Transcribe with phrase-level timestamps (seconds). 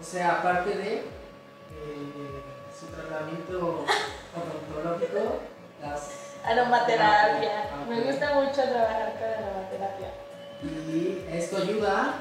[0.00, 1.02] O sea, aparte de eh,
[2.78, 3.84] su tratamiento
[4.34, 5.38] odontológico,
[5.80, 6.10] las
[6.44, 7.70] Aromaterapia.
[7.72, 10.08] Ah, Me gusta mucho trabajar con aromaterapia.
[10.62, 12.14] Y esto ayuda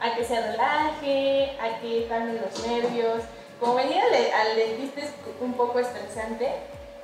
[0.00, 3.22] A que se relaje, a que calme los nervios.
[3.58, 4.14] Como venir al,
[4.48, 5.10] al dentista es
[5.40, 6.52] un poco estresante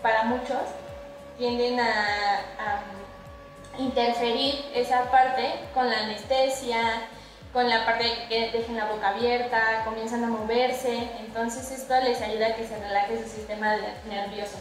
[0.03, 0.59] para muchos,
[1.39, 2.83] tienden a, a
[3.79, 7.09] interferir esa parte con la anestesia,
[7.53, 11.11] con la parte que dejen la boca abierta, comienzan a moverse.
[11.21, 13.77] Entonces esto les ayuda a que se relaje su sistema
[14.09, 14.57] nervioso.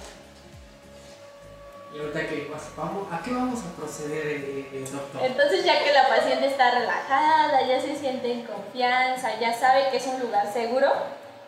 [1.94, 5.22] Y ahorita que vamos, ¿a qué vamos a proceder, eh, eh, doctor?
[5.26, 9.98] Entonces ya que la paciente está relajada, ya se siente en confianza, ya sabe que
[9.98, 10.88] es un lugar seguro,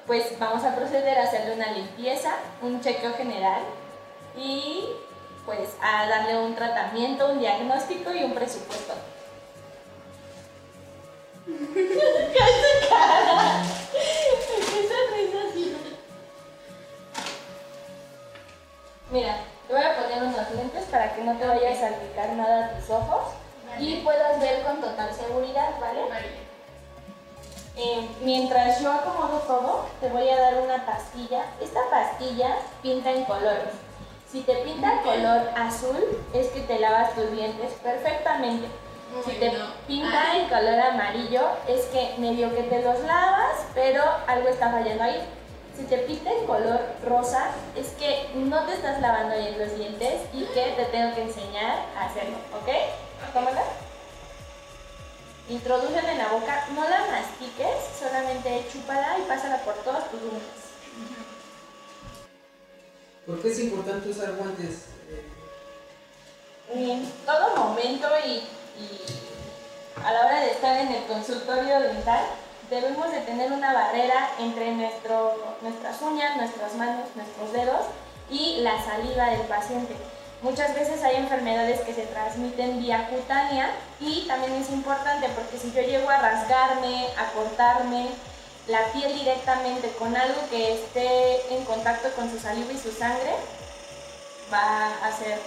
[0.05, 3.61] pues vamos a proceder a hacerle una limpieza, un chequeo general
[4.35, 4.89] y
[5.45, 8.94] pues a darle un tratamiento, un diagnóstico y un presupuesto.
[11.45, 13.63] ¿Qué hace cara?
[13.91, 15.75] ¿Qué sonrisa así?
[19.11, 22.66] Mira, te voy a poner unos lentes para que no te vaya a salpicar nada
[22.66, 23.33] a tus ojos
[23.77, 26.02] y puedas ver con total seguridad, ¿vale?
[27.75, 31.45] Eh, mientras yo acomodo todo, te voy a dar una pastilla.
[31.59, 33.73] Esta pastilla pinta en colores.
[34.31, 38.67] Si te pinta color azul, es que te lavas tus dientes perfectamente.
[39.22, 39.52] Si te
[39.88, 45.03] pinta en color amarillo, es que medio que te los lavas, pero algo está fallando
[45.03, 45.22] ahí.
[45.78, 50.22] Si te pinta en color rosa, es que no te estás lavando bien los dientes
[50.33, 52.70] y que te tengo que enseñar a hacerlo, ¿ok?
[53.33, 53.64] Tómala.
[55.50, 60.64] Introdúcela en la boca, no la mastiques, solamente chúpala y pásala por todos tus dientes.
[63.25, 64.86] ¿Por qué es importante usar guantes?
[66.73, 68.44] En todo momento y,
[68.79, 72.21] y a la hora de estar en el consultorio dental,
[72.69, 77.85] debemos de tener una barrera entre nuestro, nuestras uñas, nuestras manos, nuestros dedos
[78.30, 79.95] y la saliva del paciente.
[80.42, 83.71] Muchas veces hay enfermedades que se transmiten vía cutánea
[84.02, 88.08] y también es importante porque si yo llego a rasgarme, a cortarme
[88.67, 93.36] la piel directamente con algo que esté en contacto con su saliva y su sangre,
[94.52, 95.39] va a ser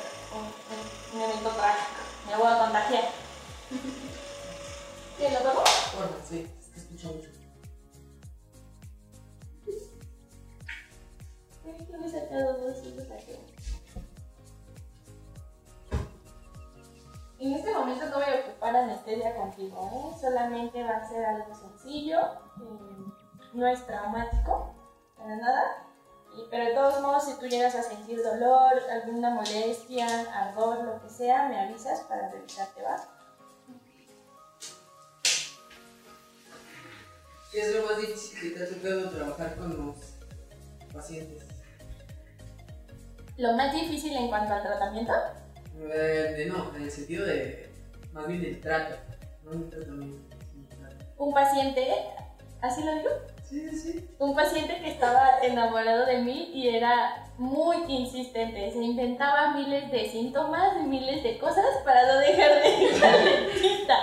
[1.12, 2.05] un, evento trágico.
[2.26, 3.04] Me voy a contagiar.
[5.18, 5.60] ¿Qué lo tomo?
[5.96, 7.30] Bueno, sí, es que escucho mucho.
[11.62, 12.76] Sí, yo me he sacado dos
[13.08, 13.40] saqué.
[17.38, 20.18] En este momento no voy a ocupar anestesia contigo, ¿eh?
[20.20, 23.12] solamente va a ser algo sencillo, eh,
[23.52, 24.74] no es traumático,
[25.16, 25.85] para nada.
[26.36, 31.02] Y- pero de todos modos, si tú llegas a sentir dolor, alguna molestia, ardor, lo
[31.02, 32.96] que sea, me avisas para revisarte, ¿va?
[37.52, 39.96] ¿Qué es lo más difícil que te ha tocado trabajar con los
[40.92, 41.42] pacientes?
[43.38, 45.12] Lo más difícil en cuanto al tratamiento,
[45.78, 47.70] Eh, de no, en el sentido de.
[48.12, 48.96] Más bien del trato.
[49.44, 50.36] No el tratamiento.
[50.50, 51.04] sino el trato.
[51.18, 51.94] un paciente,
[52.62, 53.10] ¿así lo digo?
[53.48, 54.08] Sí, sí, sí.
[54.18, 58.72] un paciente que estaba enamorado de mí y era muy insistente.
[58.72, 63.24] Se inventaba miles de síntomas y miles de cosas para no dejar de ir al
[63.24, 63.94] dentista.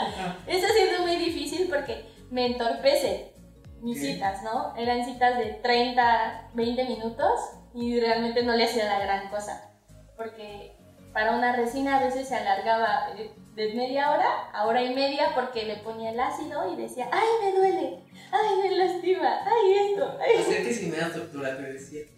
[0.48, 3.34] Eso ha sido muy difícil porque me entorpece
[3.82, 4.74] mis citas, ¿no?
[4.78, 7.40] Eran citas de 30, 20 minutos
[7.74, 9.72] y realmente no le hacía la gran cosa.
[10.16, 10.78] Porque
[11.12, 15.32] para una resina a veces se alargaba eh, de media hora a hora y media
[15.36, 18.04] porque le ponía el ácido y decía, ¡ay, me duele!
[18.32, 19.40] ¡ay, me lastima!
[19.46, 20.18] ¡ay, esto!
[20.20, 22.02] ¡ay, Hacer que si me das tortura, te decía.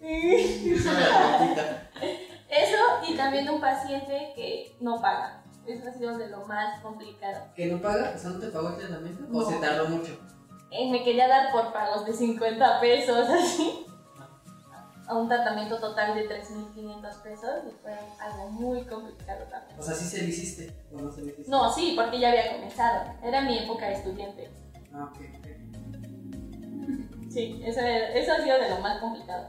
[2.48, 2.76] Eso
[3.06, 5.42] y también un paciente que no paga.
[5.66, 7.48] Eso ha sido de lo más complicado.
[7.54, 8.12] ¿Que no paga?
[8.14, 9.24] O sea, ¿no te pagó el tratamiento?
[9.28, 9.38] No.
[9.38, 10.16] ¿O se tardó mucho?
[10.70, 13.86] Eh, me quería dar por pagos de 50 pesos, así.
[15.08, 19.78] A un tratamiento total de 3.500 pesos y fue algo muy complicado también.
[19.78, 21.48] O sea, ¿sí se lo hiciste o no se lo hiciste?
[21.50, 23.12] No, sí, porque ya había comenzado.
[23.22, 24.50] Era mi época de estudiante.
[24.92, 25.46] Ah, ok, ok.
[27.30, 29.48] Sí, eso, eso ha sido de lo más complicado.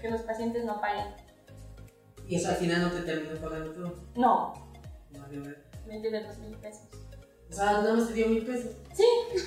[0.00, 1.08] Que los pacientes no paguen.
[2.26, 3.94] Y eso al final no te terminó pagando todo.
[4.14, 4.54] No,
[5.12, 5.62] No valió ver.
[5.86, 6.82] me dio de 2.000 pesos.
[7.50, 8.72] O sea, nada más te dio mil pesos.
[8.94, 9.04] Sí,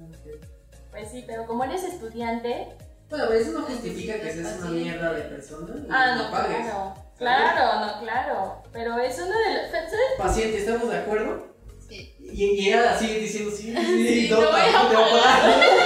[0.00, 0.44] Ah, ok.
[0.92, 2.68] Pues sí, pero como eres estudiante,
[3.10, 6.58] Bueno, pero eso no justifica que seas una mierda de persona y Ah, no, pagues.
[6.58, 6.94] claro.
[7.18, 8.62] Claro, no, claro.
[8.72, 10.18] Pero es uno de los.
[10.18, 11.46] Paciente, ¿estamos de acuerdo?
[11.88, 12.14] Sí.
[12.20, 15.81] Y, y ella sigue diciendo sí, sí, Sí, no, no voy a pagar.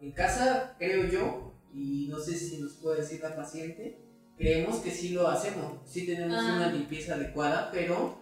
[0.00, 3.98] En casa, creo yo, y no sé si nos puede decir la paciente,
[4.36, 6.52] creemos que sí lo hacemos, sí tenemos Ah.
[6.56, 8.18] una limpieza adecuada, pero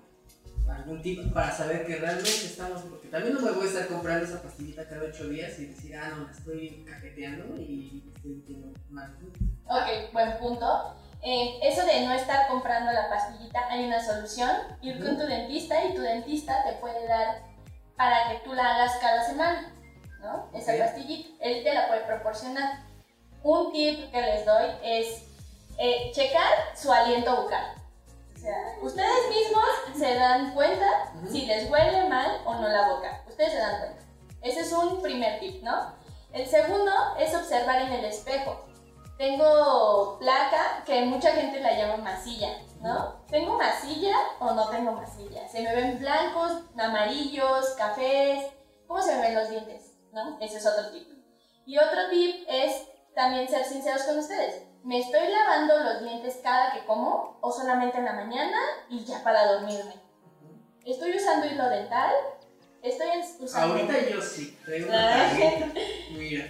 [0.69, 4.25] algún tip para saber que realmente estamos, porque también no me voy a estar comprando
[4.26, 8.73] esa pastillita cada ocho días y decir, ah, no, la estoy cajeteando y estoy limpiando
[8.90, 9.17] mal.
[9.69, 10.94] Ok, buen punto.
[11.23, 14.50] Eh, eso de no estar comprando la pastillita, hay una solución.
[14.82, 17.43] Ir con tu dentista y tu dentista te puede dar
[17.96, 19.73] para que tú la hagas cada semana,
[20.26, 20.49] ¿no?
[20.52, 21.28] Esa pastillita.
[21.40, 22.81] Él te la puede proporcionar.
[23.43, 25.23] Un tip que les doy es
[25.78, 27.75] eh, checar su aliento bucal.
[28.34, 29.64] O sea, ustedes mismos
[29.96, 30.87] se dan cuenta
[31.23, 31.32] Ujú.
[31.32, 33.23] si les huele mal o no la boca.
[33.28, 34.02] Ustedes se dan cuenta.
[34.43, 35.93] Ese es un primer tip, ¿no?
[36.32, 38.67] El segundo es observar en el espejo.
[39.17, 43.17] Tengo placa que mucha gente la llama masilla, ¿no?
[43.28, 45.49] ¿Tengo masilla o no tengo masilla?
[45.49, 48.44] Se me ven blancos, amarillos, cafés.
[48.87, 49.86] ¿Cómo se me ven los dientes?
[50.16, 50.38] ¿No?
[50.40, 51.06] Ese es otro tip.
[51.66, 52.84] Y otro tip es
[53.14, 54.62] también ser sinceros con ustedes.
[54.82, 58.56] ¿Me estoy lavando los dientes cada que como o solamente en la mañana
[58.88, 59.92] y ya para dormirme?
[60.86, 62.14] ¿Estoy usando hilo dental?
[62.82, 63.08] ¿Estoy
[63.40, 63.74] usando...
[63.74, 65.66] Ahorita yo sí, tarjeta.
[66.12, 66.46] Mira,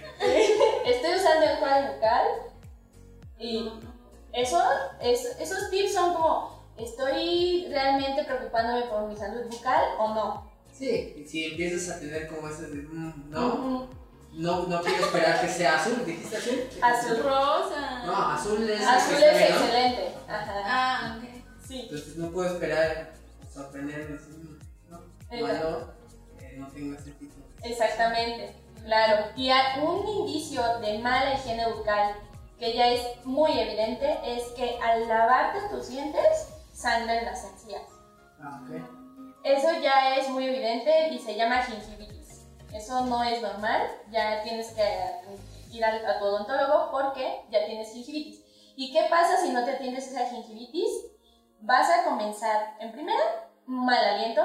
[0.85, 2.27] Estoy usando el cuadro bucal
[3.37, 3.69] y
[4.31, 4.61] eso,
[5.01, 10.46] es- esos tips son como, ¿estoy realmente preocupándome por mi salud bucal o no?
[10.77, 13.89] Sí, y si empiezas a tener como ese de, mm, no,
[14.33, 16.69] no, no quiero esperar que sea azul, ¿dijiste azul?
[16.81, 17.23] Azul.
[17.23, 18.03] Rosa.
[18.05, 20.13] No, azul es Azul es excelente.
[20.27, 20.53] Ajá.
[20.65, 21.29] Ah, ok.
[21.67, 21.81] Sí.
[21.81, 23.13] Entonces no puedo esperar
[23.51, 24.59] sorprenderme, decir, mm,
[24.91, 25.93] no, malo,
[26.39, 27.33] eh, no tengo ese tipo.
[27.63, 29.25] Exactamente, claro.
[29.35, 29.49] Y
[29.81, 32.15] un indicio de mala higiene bucal
[32.59, 37.83] que ya es muy evidente es que al lavarte tus dientes sangran las encías.
[38.39, 38.96] Ah, ok.
[39.43, 42.45] Eso ya es muy evidente y se llama gingivitis.
[42.73, 44.83] Eso no es normal, ya tienes que
[45.71, 48.43] ir al, a odontólogo porque ya tienes gingivitis.
[48.75, 50.91] ¿Y qué pasa si no te atiendes esa gingivitis?
[51.61, 54.41] Vas a comenzar, en primera, mal aliento.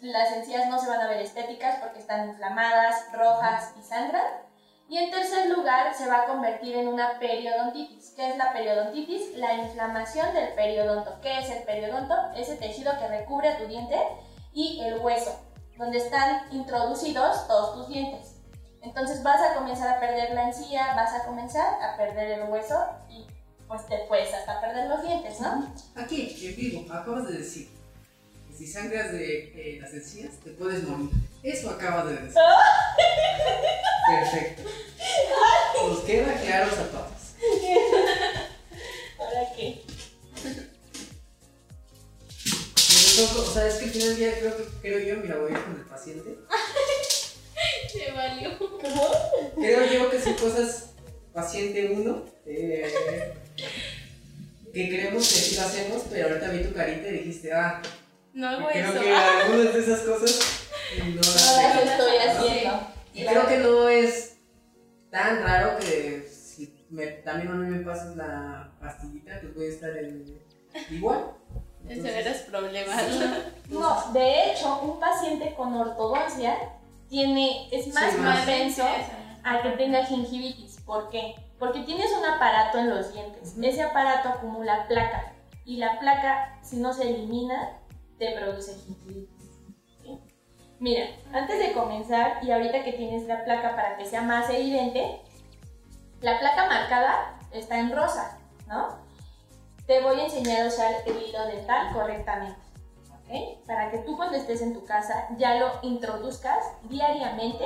[0.00, 4.51] Las encías no se van a ver estéticas porque están inflamadas, rojas y sangran.
[4.92, 8.12] Y en tercer lugar, se va a convertir en una periodontitis.
[8.14, 9.38] ¿Qué es la periodontitis?
[9.38, 11.18] La inflamación del periodonto.
[11.22, 12.14] ¿Qué es el periodonto?
[12.36, 13.96] Ese tejido que recubre tu diente
[14.52, 15.34] y el hueso,
[15.78, 18.34] donde están introducidos todos tus dientes.
[18.82, 22.78] Entonces vas a comenzar a perder la encía, vas a comenzar a perder el hueso
[23.08, 23.26] y
[23.66, 25.72] pues te puedes hasta perder los dientes, ¿no?
[25.96, 27.70] Aquí, en vivo, acabas de decir
[28.46, 31.08] que si sangras de eh, las encías te puedes morir.
[31.42, 32.34] Eso acabas de decir.
[34.08, 34.62] Perfecto.
[35.88, 37.12] Nos queda claros a todos.
[39.18, 39.82] ¿Para qué?
[43.34, 45.54] O sea, es que al final del día creo, que- creo yo, mira, voy a
[45.54, 46.34] ir con el paciente.
[47.92, 48.50] Se valió.
[49.56, 50.86] Creo yo que son cosas
[51.32, 53.34] paciente uno, eh,
[54.72, 57.80] que creemos que sí lo hacemos, pero ahorita vi tu carita y dijiste, ah,
[58.32, 59.00] No hago creo eso.
[59.02, 60.40] que algunas de esas cosas
[60.98, 61.90] no No las las hacemos.
[61.92, 62.86] estoy haciendo.
[63.14, 64.38] Y creo que no es
[65.10, 69.68] tan raro que si me- también a mí me pasas la pastillita, pues voy a
[69.68, 70.42] estar en,
[70.90, 71.32] igual.
[71.82, 73.02] De Entonces, severos problemas.
[73.68, 76.54] No, de hecho, un paciente con ortodoncia
[77.08, 78.84] tiene, es más Sí, propenso
[79.44, 80.76] a que tenga gingivitis.
[80.82, 81.34] ¿Por qué?
[81.58, 83.52] Porque tienes un aparato en los dientes.
[83.52, 83.64] Ujú.
[83.64, 85.32] Ese aparato acumula placa.
[85.64, 87.78] Y la placa, si no se elimina,
[88.18, 89.31] te produce gingivitis.
[90.82, 95.22] Mira, antes de comenzar, y ahorita que tienes la placa para que sea más evidente,
[96.20, 98.36] la placa marcada está en rosa,
[98.66, 98.88] ¿no?
[99.86, 102.58] Te voy a enseñar a usar el hilo dental correctamente.
[103.12, 103.64] ¿ok?
[103.64, 107.64] Para que tú cuando estés en tu casa ya lo introduzcas diariamente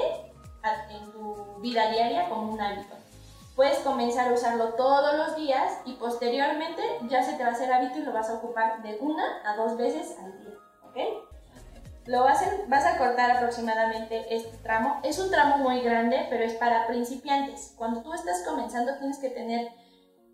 [0.90, 2.96] en tu vida diaria como un hábito.
[3.54, 7.72] Puedes comenzar a usarlo todos los días y posteriormente ya se te va a hacer
[7.72, 10.54] hábito y lo vas a ocupar de una a dos veces al día.
[10.82, 11.25] ¿ok?
[12.06, 15.00] Lo vas a, cortar aproximadamente este tramo.
[15.02, 17.74] Es un tramo muy grande, pero es para principiantes.
[17.76, 19.72] Cuando tú estás comenzando tienes que tener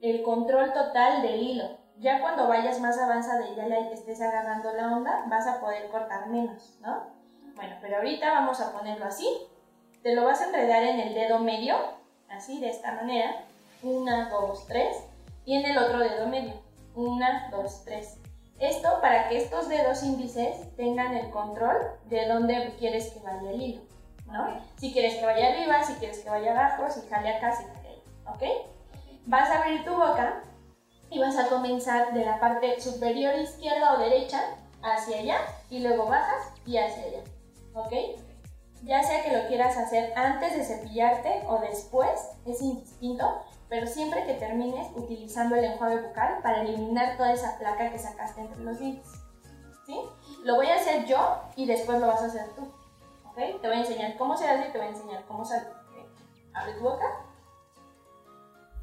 [0.02, 1.78] el control total del hilo.
[1.98, 5.88] Ya cuando vayas más avanzada y ya le estés agarrando la onda, vas a poder
[5.88, 7.06] cortar menos, ¿no?
[7.54, 9.26] Bueno, pero ahorita vamos a ponerlo así.
[10.02, 11.76] Te lo vas a enredar en el dedo medio,
[12.28, 13.44] así, de esta manera.
[13.82, 14.96] Una, dos, tres.
[15.44, 16.54] Y en el otro dedo medio.
[16.94, 18.18] Una, dos, tres.
[18.62, 23.60] Esto para que estos dedos índices tengan el control de dónde quieres que vaya el
[23.60, 23.82] hilo,
[24.26, 24.56] ¿no?
[24.76, 27.88] Si quieres que vaya arriba, si quieres que vaya abajo, si jale acá, si jale
[27.88, 28.42] ahí, ¿ok?
[29.26, 30.44] Vas a abrir tu boca
[31.10, 34.40] y vas a comenzar de la parte superior izquierda o derecha
[34.80, 35.38] hacia allá
[35.68, 37.24] y luego bajas y hacia allá,
[37.74, 37.92] ¿ok?
[38.84, 43.42] Ya sea que lo quieras hacer antes de cepillarte o después, es indistinto,
[43.72, 48.42] pero siempre que termines utilizando el enjuague bucal para eliminar toda esa placa que sacaste
[48.42, 49.10] entre los dientes,
[49.86, 49.98] ¿sí?
[50.44, 52.70] Lo voy a hacer yo y después lo vas a hacer tú,
[53.30, 53.62] ¿ok?
[53.62, 55.68] Te voy a enseñar cómo se hace y te voy a enseñar cómo sale.
[55.68, 56.06] ¿ok?
[56.52, 57.06] Abre tu boca.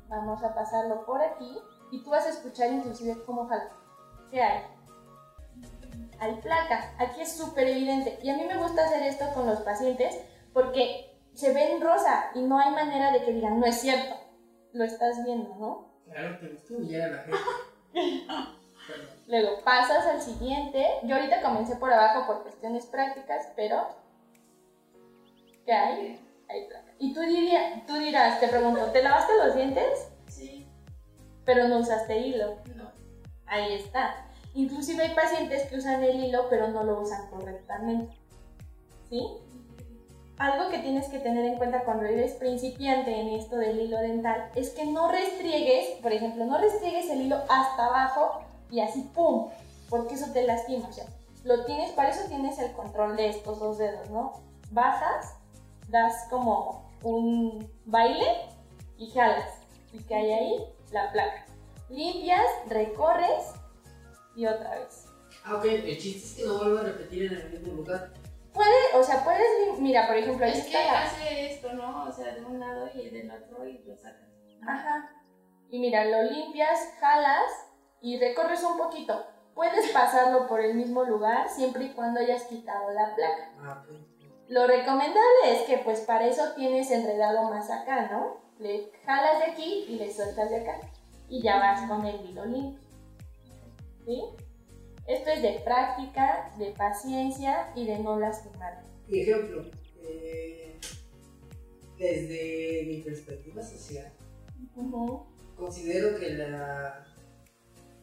[0.08, 3.70] Vamos a pasarlo por aquí y tú vas a escuchar inclusive cómo jala.
[4.32, 4.64] ¿Qué hay?
[6.20, 6.96] Hay placa.
[6.98, 8.18] Aquí es súper evidente.
[8.24, 10.20] Y a mí me gusta hacer esto con los pacientes
[10.52, 14.29] porque se ven rosa y no hay manera de que digan, no es cierto.
[14.74, 15.90] Lo estás viendo, ¿no?
[16.06, 18.28] Claro, te gustó humillar a la gente.
[19.28, 20.86] Luego pasas al siguiente.
[21.04, 23.88] Yo ahorita comencé por abajo por cuestiones prácticas, pero
[25.66, 26.20] ¿qué hay?
[26.50, 26.92] Hay placa.
[26.98, 30.12] Y tú, diría, tú dirás, te pregunto, ¿te lavaste los dientes?
[30.28, 30.68] Sí.
[31.46, 32.58] Pero no usaste hilo.
[32.76, 32.92] No.
[33.46, 34.26] Ahí está.
[34.56, 38.18] Inclusive hay pacientes que usan el hilo pero no lo usan correctamente.
[39.10, 39.28] ¿Sí?
[40.40, 44.50] Algo que tienes que tener en cuenta cuando eres principiante en esto del hilo dental
[44.56, 48.40] es que no restriegues, por ejemplo, no restriegues el hilo hasta abajo
[48.72, 49.50] y así ¡pum!
[49.90, 50.88] Porque eso te lastima.
[50.88, 51.08] O sea,
[51.44, 54.42] lo tienes, para eso tienes el control de estos dos dedos, ¿no?
[54.72, 55.36] Bajas,
[55.90, 58.26] das como un baile
[58.98, 59.50] y jalas.
[59.92, 60.56] Y cae ahí
[60.94, 61.48] la placa.
[61.90, 63.52] Limpias, recorres
[64.38, 65.06] y otra vez.
[65.44, 68.14] Ah, ok, el chiste es que no vuelva a repetir en el mismo lugar.
[68.60, 72.04] Puede, o sea, puedes, mira, por ejemplo, ahí Es que la- hace esto, ¿no?
[72.04, 74.28] O sea, de un lado y del otro y lo sacas.
[74.68, 75.12] Ajá.
[75.70, 77.50] Y mira, lo limpias, jalas
[78.02, 79.26] y recorres un poquito.
[79.56, 83.50] Puedes pasarlo por el mismo lugar siempre y cuando hayas quitado la placa.
[83.62, 83.86] Ah.
[84.50, 88.42] Lo recomendable es que pues para eso tienes enredado más acá, ¿no?
[88.60, 90.82] Le jalas de aquí y le sueltas de acá.
[91.30, 92.86] Y ya vas con el hilo limpio.
[94.06, 94.22] ¿Sí?
[95.10, 98.84] Esto es de práctica, de paciencia y de no lastimar.
[99.08, 99.66] Y ejemplo,
[100.04, 100.78] eh,
[101.98, 104.14] desde mi perspectiva social,
[104.76, 105.26] Ujú.
[105.56, 107.08] considero que la,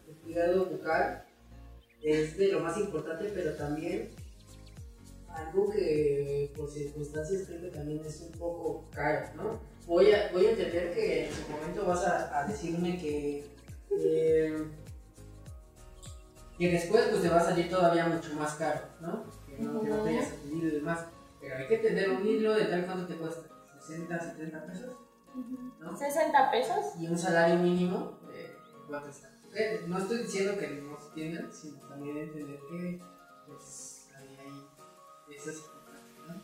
[0.08, 1.24] el cuidado bucal
[2.02, 4.10] es de lo más importante, pero también
[5.28, 9.60] algo que por circunstancias creo que también es un poco caro, ¿no?
[9.86, 13.44] Voy a, voy a entender que en su momento vas a, a decirme que,
[13.96, 14.56] eh,
[16.58, 19.24] que después pues te va a salir todavía mucho más caro, ¿no?
[19.46, 21.06] Que no, que no te hayas y demás.
[21.40, 23.42] Pero hay que tener un hilo de tal cuánto te cuesta,
[23.80, 24.96] 60, 70 pesos,
[25.80, 25.96] ¿no?
[25.96, 26.76] 60 pesos.
[26.98, 28.56] y un salario mínimo, eh,
[28.88, 29.28] ¿cuánto está?
[29.48, 33.00] Ok, No estoy diciendo que no se tiendan, sino también entender que
[33.46, 35.56] pues, ahí hay esas
[36.26, 36.34] ¿no?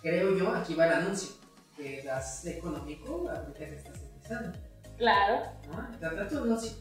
[0.00, 1.34] Creo yo, aquí va el anuncio,
[1.76, 4.58] que das económico ahorita que estás empezando,
[4.96, 5.46] Claro.
[5.68, 5.98] ¿no?
[5.98, 6.72] Trata tu anuncio.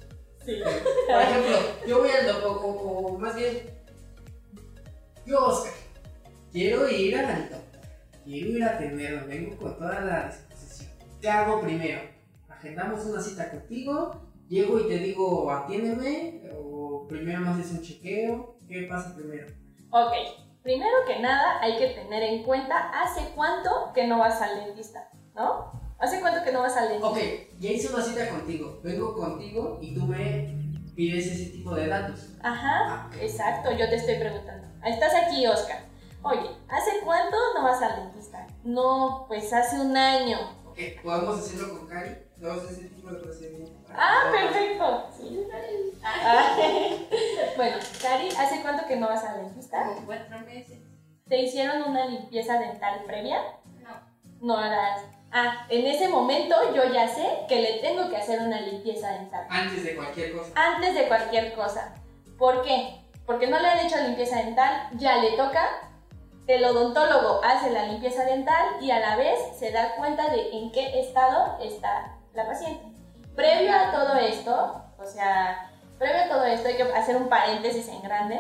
[0.46, 0.62] Sí.
[1.08, 3.70] Por ejemplo, yo voy al doctor, o, o más bien,
[5.26, 5.74] yo, Oscar,
[6.52, 7.82] quiero ir al doctor,
[8.24, 10.92] quiero ir a atenderme, vengo con toda la disposición.
[11.22, 12.02] ¿Qué hago primero?
[12.48, 18.58] Agendamos una cita contigo, llego y te digo, atiéndeme, o primero me haces un chequeo,
[18.68, 19.48] ¿qué pasa primero?
[19.92, 20.14] Ok,
[20.64, 25.10] primero que nada hay que tener en cuenta hace cuánto que no vas al dentista,
[25.36, 25.79] ¿no?
[26.00, 27.10] ¿Hace cuánto que no vas al dentista?
[27.10, 27.18] Ok,
[27.60, 30.56] ya hice una cita contigo, vengo contigo y tú me
[30.96, 32.30] pides ese tipo de datos.
[32.42, 34.68] Ajá, Ah, exacto, yo te estoy preguntando.
[34.86, 35.80] Estás aquí, Oscar.
[36.22, 38.48] Oye, ¿hace cuánto no vas al dentista?
[38.64, 40.38] No, pues hace un año.
[40.66, 43.72] Ok, podemos hacerlo con Cari, dos ese tipo de procedimiento.
[43.94, 45.08] Ah, perfecto.
[45.18, 45.48] Sí.
[46.04, 46.56] Ah,
[47.58, 49.84] bueno, Cari, ¿hace cuánto que no vas al dentista?
[49.86, 50.80] Como cuatro meses.
[51.28, 53.40] ¿Te hicieron una limpieza dental previa?
[53.82, 53.90] No.
[54.42, 55.02] No harás.
[55.32, 59.46] Ah, en ese momento yo ya sé que le tengo que hacer una limpieza dental.
[59.50, 60.52] Antes de cualquier cosa.
[60.56, 61.94] Antes de cualquier cosa.
[62.38, 63.00] ¿Por qué?
[63.26, 65.68] Porque no le han hecho limpieza dental, ya le toca.
[66.48, 70.72] El odontólogo hace la limpieza dental y a la vez se da cuenta de en
[70.72, 72.84] qué estado está la paciente.
[73.36, 75.70] Previo a todo esto, o sea,
[76.00, 78.40] previo a todo esto hay que hacer un paréntesis en grande.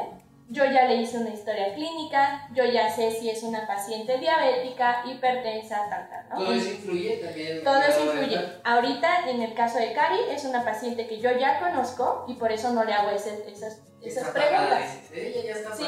[0.51, 5.03] Yo ya le hice una historia clínica, yo ya sé si es una paciente diabética,
[5.05, 6.37] hipertensa, tal, tal, ¿no?
[6.37, 7.63] Todo eso influye también.
[7.63, 8.39] Todo eso influye.
[8.63, 12.51] Ahorita, en el caso de Cari, es una paciente que yo ya conozco y por
[12.51, 14.97] eso no le hago ese- esas, esas Está preguntas.
[15.13, 15.85] Ella ya está Sí.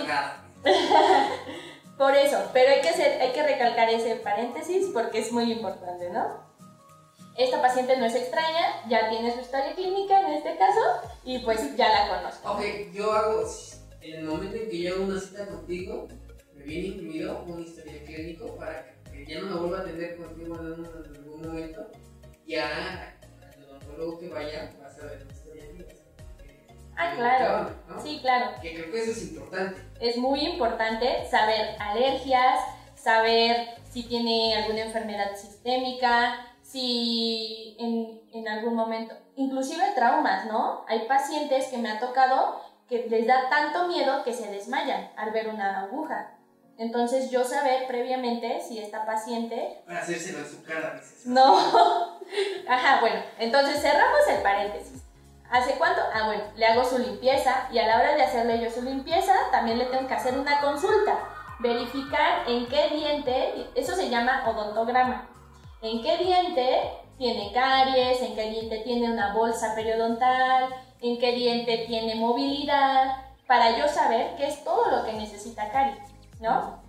[1.97, 6.09] Por eso, pero hay que, hacer, hay que recalcar ese paréntesis porque es muy importante,
[6.09, 6.49] ¿no?
[7.37, 10.79] Esta paciente no es extraña, ya tiene su historia clínica en este caso
[11.23, 12.51] y pues ya la conozco.
[12.53, 12.61] Ok,
[12.93, 13.43] yo hago,
[14.01, 16.07] en el momento en que yo hago una cita contigo,
[16.55, 20.55] me viene incluido un historial clínico para que ya no me vuelva a atender contigo
[20.59, 21.87] en, un- en algún momento.
[22.45, 23.15] Ya
[23.55, 25.93] al odontólogo que vaya va a saber la historia clínica.
[26.97, 27.75] Ah, claro.
[27.87, 28.01] ¿no?
[28.01, 28.51] Sí, claro.
[28.61, 29.81] Que creo que eso es importante.
[29.99, 32.59] Es muy importante saber alergias,
[32.95, 40.85] saber si tiene alguna enfermedad sistémica, si en, en algún momento, inclusive traumas, ¿no?
[40.87, 42.61] Hay pacientes que me ha tocado
[42.91, 46.31] que les da tanto miedo que se desmayan al ver una aguja.
[46.77, 51.25] Entonces yo saber previamente si esta paciente Para hacérselo en su cara, dices.
[51.25, 51.57] no.
[52.67, 55.03] Ajá, bueno, entonces cerramos el paréntesis.
[55.49, 56.01] ¿Hace cuánto?
[56.13, 59.33] Ah, bueno, le hago su limpieza y a la hora de hacerle yo su limpieza
[59.51, 61.17] también le tengo que hacer una consulta.
[61.59, 65.29] Verificar en qué diente, eso se llama odontograma,
[65.81, 71.85] en qué diente tiene caries, en qué diente tiene una bolsa periodontal, en qué diente
[71.87, 75.99] tiene movilidad, para yo saber qué es todo lo que necesita caries,
[76.39, 76.79] ¿no?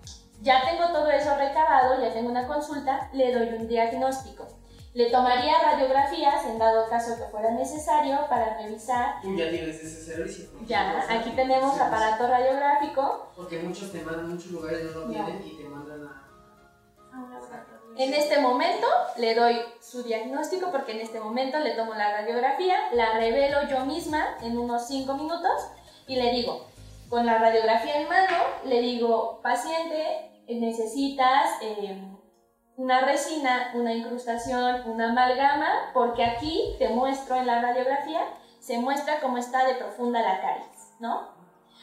[0.43, 4.47] Ya tengo todo eso recabado, ya tengo una consulta, le doy un diagnóstico.
[4.95, 9.23] Le tomaría radiografías en dado caso que fuera necesario para revisar.
[9.23, 10.51] Tú ya tienes ese servicio.
[10.67, 13.33] Ya, Sí, aquí tenemos aparato radiográfico.
[13.35, 15.25] Porque muchos te mandan, muchos lugares no lo Ya.
[15.25, 16.29] tienen y te mandan a.
[17.97, 18.87] En este momento
[19.19, 23.85] le doy su diagnóstico porque en este momento le tomo la radiografía, la revelo yo
[23.85, 25.53] misma en unos 5 minutos
[26.07, 26.67] y le digo,
[27.11, 32.03] con la radiografía en mano, le digo, paciente, necesitas eh,
[32.77, 38.23] una resina, una incrustación, una amalgama, porque aquí te muestro en la radiografía,
[38.61, 41.29] se muestra cómo está de profunda la caries, ¿no?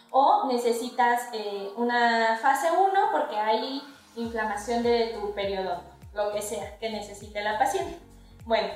[0.10, 3.84] O necesitas eh, una fase 1 porque hay
[4.16, 5.92] inflamación de tu periodonto,
[6.24, 7.98] lo que sea que necesite la paciente.
[8.46, 8.68] Bueno,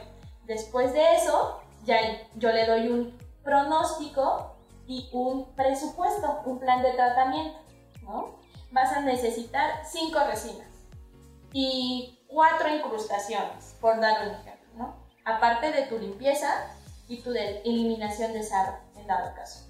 [0.46, 1.98] después de eso, ya
[2.36, 4.56] yo le doy un pronóstico
[4.88, 7.58] y un presupuesto, un plan de tratamiento,
[8.04, 8.40] ¿no?
[8.72, 10.68] Vas a necesitar cinco resinas
[11.51, 14.96] y cuatro incrustaciones, por darle un ejemplo, ¿no?
[15.25, 16.48] Aparte de tu limpieza
[17.08, 19.66] y tu de- eliminación de sarro, en dado caso.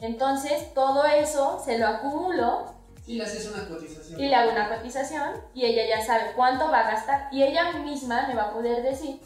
[0.00, 2.72] Entonces, todo eso se lo acumulo
[3.10, 4.20] Sí, le haces una cotización.
[4.20, 7.72] y le hago una cotización y ella ya sabe cuánto va a gastar y ella
[7.72, 9.18] misma me va a poder decir,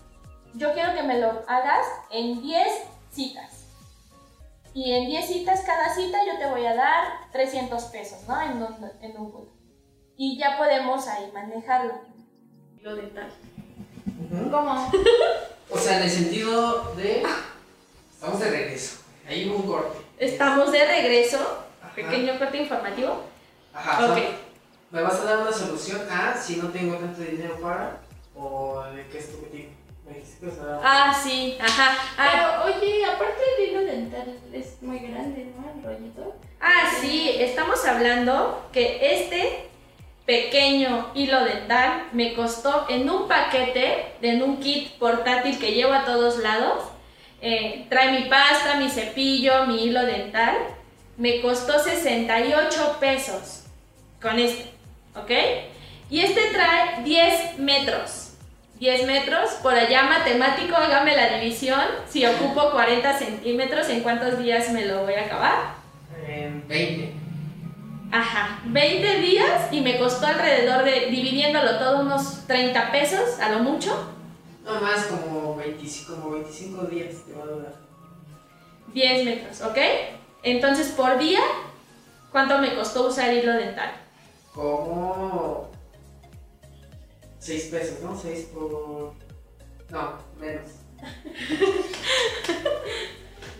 [0.55, 2.67] yo quiero que me lo hagas en 10
[3.13, 3.67] citas.
[4.73, 8.41] Y en 10 citas, cada cita yo te voy a dar 300 pesos, ¿no?
[8.41, 9.53] En un, en un punto.
[10.17, 12.01] Y ya podemos ahí manejarlo.
[12.81, 13.31] Lo dental.
[14.51, 14.91] ¿Cómo?
[15.71, 17.23] O sea, en el sentido de.
[18.13, 18.99] Estamos de regreso.
[19.27, 19.99] Ahí hubo un corte.
[20.19, 21.39] Estamos de regreso.
[21.83, 21.95] Ajá.
[21.95, 23.35] Pequeño corte informativo.
[23.75, 24.07] Ajá.
[24.13, 24.19] Ok.
[24.91, 27.99] ¿Me vas a dar una solución a si no tengo tanto dinero para?
[28.37, 29.71] ¿O de qué es tu objetivo?
[30.07, 31.97] Me dijiste que vas a dar- Ah, sí, ajá.
[32.17, 35.71] Ah, Pero, oye, aparte el hilo dental es muy grande, ¿no?
[35.71, 36.37] El rollito.
[36.61, 39.69] Ah, sí, estamos hablando que este
[40.27, 46.05] pequeño hilo dental me costó en un paquete, en un kit portátil que llevo a
[46.05, 46.85] todos lados.
[47.47, 50.57] eh, trae mi pasta, mi cepillo, mi hilo dental.
[51.19, 53.64] Me costó 68 pesos
[54.25, 54.71] con este,
[55.15, 55.31] ¿ok?
[56.09, 58.31] Y este trae 10 metros.
[58.81, 61.81] 10 metros, por allá matemático, hágame la división.
[62.09, 65.75] Si ocupo 40 centímetros, ¿en cuántos días me lo voy a acabar?
[66.27, 67.13] En 20.
[68.11, 73.59] Ajá, 20 días y me costó alrededor de, dividiéndolo todo, unos 30 pesos a lo
[73.59, 74.11] mucho.
[74.65, 77.75] No más, como 25, como 25 días te va a durar.
[78.95, 79.79] 10 metros, ¿ok?
[80.43, 81.41] Entonces, por día,
[82.33, 84.04] ¿cuánto me costó usar hilo dental?
[84.55, 85.69] Como
[87.41, 88.17] 6 pesos, ¿no?
[88.19, 89.15] 6 por.
[89.91, 90.69] No, menos.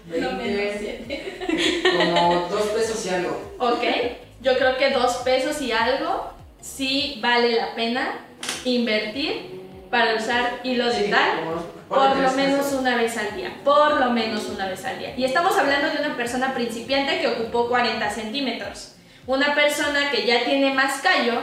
[0.07, 1.83] No menos 20, siete.
[1.99, 3.41] como 2 pesos y algo.
[3.59, 3.83] ¿Ok?
[4.43, 6.31] Yo creo que 2 pesos y algo
[6.61, 8.19] sí vale la pena
[8.67, 11.41] invertir para usar hilo Sí, dental.
[11.89, 12.81] Por lo menos pesos.
[12.81, 15.15] una vez al día, por lo menos una vez al día.
[15.17, 18.94] Y estamos hablando de una persona principiante que ocupó 40 centímetros.
[19.27, 21.41] Una persona que ya tiene más callo,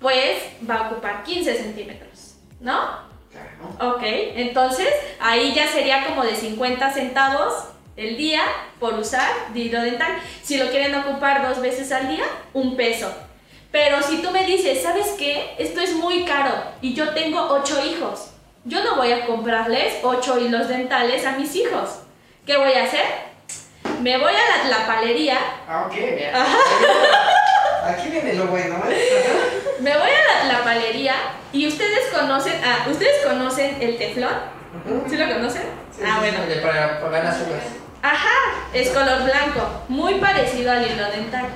[0.00, 3.08] pues va a ocupar 15 centímetros, ¿no?
[3.30, 3.94] Claro.
[3.94, 4.88] Ok, entonces
[5.20, 7.54] ahí ya sería como de 50 centavos
[7.96, 8.42] el día
[8.78, 10.12] por usar hilo dental.
[10.42, 13.12] Si lo quieren ocupar dos veces al día, un peso.
[13.72, 15.54] Pero si tú me dices, ¿sabes qué?
[15.58, 18.30] Esto es muy caro y yo tengo ocho hijos.
[18.64, 22.00] Yo no voy a comprarles ocho hilos dentales a mis hijos.
[22.46, 23.27] ¿Qué voy a hacer?
[24.00, 26.46] Me voy a la, la palería Ah, ok, vea.
[27.86, 29.74] Aquí viene lo bueno, ¿eh?
[29.80, 31.14] Me voy a la, la palería
[31.52, 34.32] y ustedes conocen, ah, ¿ustedes conocen el teflón?
[35.08, 35.62] ¿Sí lo conocen?
[35.96, 36.38] Sí, ah, sí, bueno.
[36.52, 37.62] sí, Para apagar las uvas.
[38.02, 38.34] Ajá,
[38.72, 41.46] es color blanco, muy parecido al hilo dental.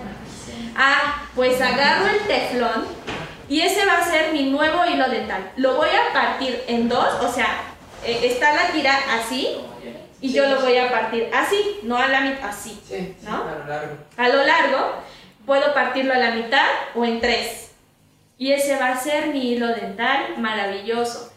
[0.77, 2.87] Ah, pues agarro el teflón
[3.49, 5.51] y ese va a ser mi nuevo hilo dental.
[5.57, 7.61] Lo voy a partir en dos, o sea,
[8.05, 9.61] eh, está la tira así
[10.23, 12.71] y yo lo voy a partir así, no a la mitad, así.
[12.89, 13.45] Sí, sí, ¿No?
[13.45, 13.97] a lo largo.
[14.17, 14.93] A lo largo
[15.45, 17.73] puedo partirlo a la mitad o en tres.
[18.39, 21.31] Y ese va a ser mi hilo dental maravilloso.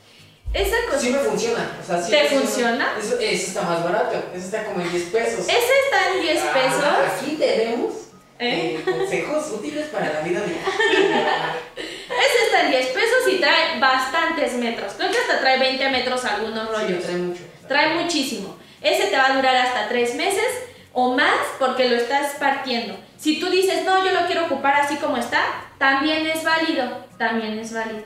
[0.54, 1.00] Esa cosa...
[1.02, 1.78] Sí me funciona.
[1.82, 2.93] O sea, sí ¿Te me funciona?
[2.98, 4.15] Eso, eso está más barato.
[4.34, 5.39] Eso está como en 10 pesos.
[5.41, 7.24] Ese está en 10 Ah, pesos.
[7.24, 7.93] Aquí tenemos
[8.39, 8.80] ¿Eh?
[8.80, 10.62] eh, consejos útiles para la vida diaria.
[11.76, 14.93] Ese está en 10 pesos y trae bastantes metros.
[14.98, 17.04] Creo que hasta trae 20 metros algunos Sí, rollos.
[17.04, 17.41] trae mucho.
[17.67, 18.58] Trae muchísimo.
[18.81, 20.45] Ese te va a durar hasta 3 meses
[20.93, 22.97] o más porque lo estás partiendo.
[23.17, 25.43] Si tú dices, no, yo lo quiero ocupar así como está,
[25.77, 27.05] también es válido.
[27.17, 28.03] También es válido.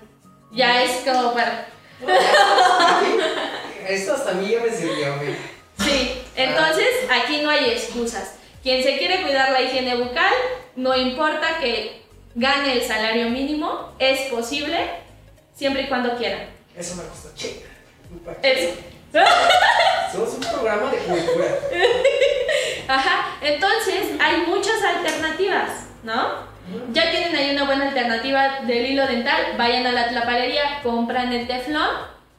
[0.51, 1.67] Ya es como para...
[3.87, 5.15] Esto hasta a mí ya me sirvió.
[5.79, 8.35] Sí, entonces aquí no hay excusas.
[8.63, 10.33] Quien se quiere cuidar la higiene bucal,
[10.75, 12.01] no importa que
[12.35, 14.77] gane el salario mínimo, es posible
[15.55, 16.47] siempre y cuando quieran.
[16.77, 17.67] Eso me costó chica.
[18.41, 18.75] Es-
[20.11, 21.47] Somos un programa de cultura.
[22.87, 25.69] Ajá, entonces hay muchas alternativas,
[26.03, 26.49] ¿no?
[26.91, 31.47] Ya tienen ahí una buena alternativa del hilo dental, vayan a la tlapalería, compran el
[31.47, 31.89] teflón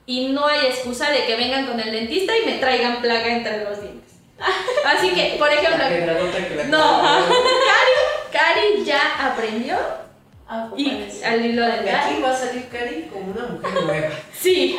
[0.06, 3.64] y no hay excusa de que vengan con el dentista y me traigan placa entre
[3.64, 4.14] los dientes.
[4.85, 5.85] Así que, por ejemplo,
[6.68, 7.02] no.
[8.33, 9.76] Cari, Cari ya aprendió
[10.52, 11.24] Ah, y parece.
[11.24, 11.94] al hilo De dental.
[12.10, 14.08] aquí va a salir Cari como una mujer nueva.
[14.40, 14.76] Sí,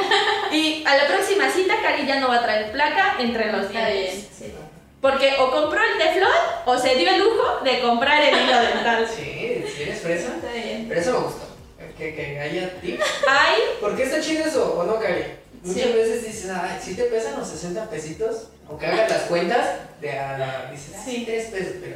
[0.51, 4.27] y a la próxima cita Cari ya no va a traer placa entre los dientes.
[4.37, 4.51] sí.
[4.99, 6.29] Porque o compró el teflón
[6.65, 9.07] o se dio el lujo de comprar el hilo dental.
[9.07, 10.35] Sí, si eres fresa.
[10.35, 10.85] Está bien.
[10.89, 11.47] Pero eso me gustó.
[11.97, 13.03] Que, que haya tips.
[13.27, 15.23] Hay ¿Por qué está chido eso o no, Cari?
[15.63, 15.91] Muchas Sí.
[15.93, 19.67] veces dices, ay, si te pesan los 60 pesitos, aunque hagas las cuentas,
[20.01, 21.23] de a la, dices, sí, Sí.
[21.25, 21.95] 3 pesos, pero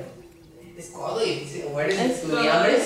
[0.77, 2.77] es codo y dices, o eres Es estudiambre.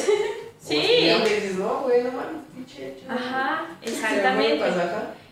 [0.61, 0.75] Sí.
[1.11, 2.95] O y dices, no, güey, no mames, pinche.
[3.09, 4.63] Ajá, exactamente.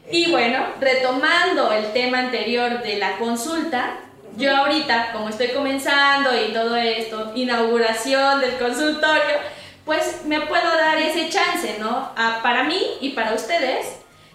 [0.09, 3.97] Y bueno, retomando el tema anterior de la consulta,
[4.37, 9.35] yo ahorita, como estoy comenzando y todo esto, inauguración del consultorio,
[9.85, 12.11] pues me puedo dar ese chance, ¿no?
[12.15, 13.85] A- para mí y para ustedes,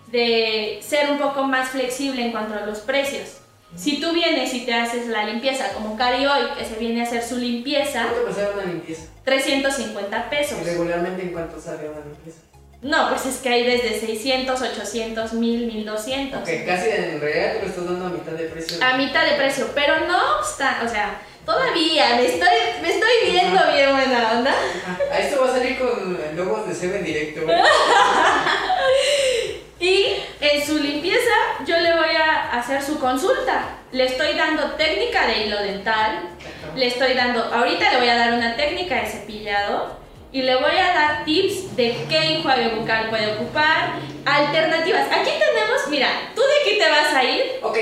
[0.08, 3.38] de ser un poco más flexible en cuanto a los precios.
[3.76, 7.04] Si tú vienes y te haces la limpieza, como Cari hoy, que se viene a
[7.04, 9.02] hacer su limpieza, ¿Cuánto sale una limpieza?
[9.24, 10.58] 350 pesos.
[10.60, 12.40] Y regularmente, ¿en cuánto sale una limpieza?
[12.82, 16.40] No, pues es que hay desde 600, 800, 1000, 1200.
[16.40, 18.78] Ok, casi en realidad te lo estás dando a mitad de precio.
[18.84, 22.48] A mitad de precio, pero no obstante, o sea, todavía me estoy,
[22.82, 24.52] me estoy viendo bien buena onda.
[24.84, 27.42] Ah, esto va a salir con logos de Seven Directo.
[29.82, 31.34] Y en su limpieza
[31.66, 33.64] yo le voy a hacer su consulta.
[33.90, 36.20] Le estoy dando técnica de hilo dental,
[36.76, 39.98] le estoy dando, ahorita le voy a dar una técnica de cepillado
[40.30, 45.08] y le voy a dar tips de qué enjuague bucal puede ocupar, alternativas.
[45.10, 47.42] Aquí tenemos, mira, ¿tú de qué te vas a ir?
[47.62, 47.76] Ok,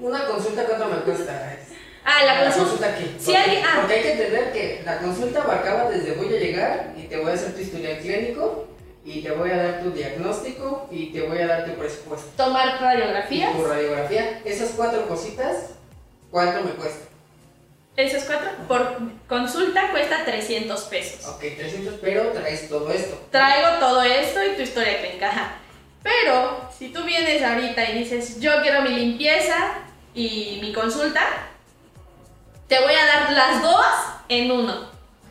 [0.00, 1.56] una consulta, ¿cuánto me cuesta?
[2.06, 2.86] Ah, la consulta.
[2.88, 3.04] aquí.
[3.18, 3.76] Si porque, alguien- ah.
[3.80, 7.30] porque hay que entender que la consulta abarcaba desde voy a llegar y te voy
[7.32, 8.66] a hacer tu historial clínico
[9.04, 12.28] y te voy a dar tu diagnóstico y te voy a dar tu presupuesto.
[12.36, 13.52] Tomar Y radiografías.
[13.56, 14.40] tu radiografía.
[14.44, 15.70] Esas cuatro cositas,
[16.30, 17.06] ¿cuánto me cuesta?
[17.96, 18.96] Esos cuatro por
[19.28, 21.26] consulta cuesta 300 pesos.
[21.26, 23.18] Ok, 300, pero traes todo esto.
[23.30, 25.28] Traigo todo esto y tu historia clínica.
[25.30, 25.52] ajá.
[26.02, 29.56] Pero si tú vienes ahorita y dices, yo quiero mi limpieza
[30.14, 31.20] y mi consulta,
[32.68, 33.86] te voy a dar las dos
[34.28, 34.88] en uno.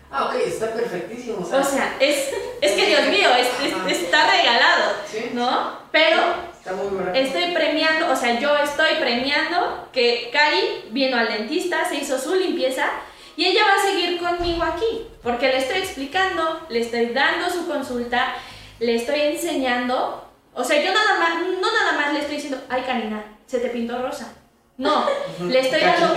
[0.09, 1.39] Ah, ok, está perfectísimo.
[1.39, 2.29] O sea, es,
[2.61, 3.47] es que Dios mío, es-
[3.91, 5.31] es- está regalado, Sí.
[5.33, 5.79] ¿no?
[5.91, 6.17] Pero
[6.57, 11.95] Está muy estoy premiando, o sea, yo estoy premiando que Cari vino al dentista, se
[11.95, 12.89] hizo su limpieza
[13.37, 17.67] y ella va a seguir conmigo aquí, porque le estoy explicando, le estoy dando su
[17.67, 18.33] consulta,
[18.79, 22.83] le estoy enseñando, o sea, yo nada más, no nada más le estoy diciendo, ay
[22.85, 24.33] Karina, se te pintó rosa.
[24.77, 25.05] No,
[25.39, 26.13] le estoy dando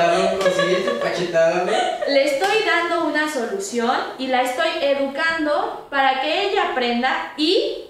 [1.03, 1.71] cachetadón.
[2.09, 7.87] le estoy dando una solución y la estoy educando para que ella aprenda y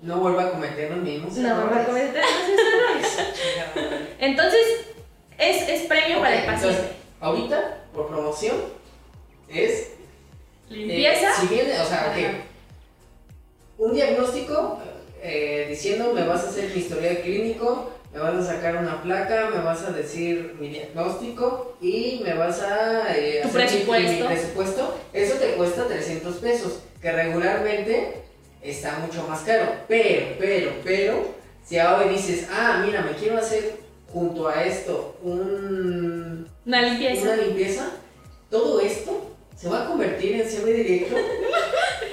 [0.00, 3.18] No vuelva a cometer los mismos no vuelva a cometer esos errores.
[4.18, 4.66] Entonces,
[5.36, 6.78] es, es premio para el paciente.
[6.78, 8.56] entonces, ahorita, por promoción,
[9.50, 9.92] es.
[10.70, 11.28] Limpieza.
[11.28, 12.24] eh, si viene, o sea, ok.
[12.24, 12.34] Ajá.
[13.78, 14.80] Un diagnóstico
[15.22, 19.50] eh, diciendo me vas a hacer mi historial clínico, me vas a sacar una placa,
[19.54, 23.84] me vas a decir mi diagnóstico y me vas a eh, Tu hacer mi- mi,
[23.84, 24.26] presupuesto.
[24.26, 24.98] presupuesto.
[25.12, 28.22] Eso te cuesta 300 pesos, que regularmente
[28.62, 29.66] está mucho más caro.
[29.86, 31.26] Pero, pero, pero,
[31.62, 33.74] si ahora dices, ah, mira, me quiero hacer
[34.10, 37.22] junto a esto un, Una limpieza.
[37.22, 37.90] una limpieza,
[38.50, 41.16] todo esto se va a convertir en semidirecto